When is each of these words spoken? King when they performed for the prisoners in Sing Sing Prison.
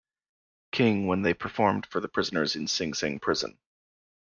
King 0.71 1.05
when 1.05 1.21
they 1.21 1.35
performed 1.35 1.85
for 1.85 1.99
the 1.99 2.07
prisoners 2.07 2.55
in 2.55 2.67
Sing 2.67 2.95
Sing 2.95 3.19
Prison. 3.19 3.59